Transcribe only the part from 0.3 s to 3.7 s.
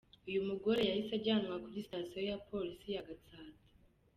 mugore yahise ajyanwa kuri Sitasiyo ya Polisi ya Gatsata.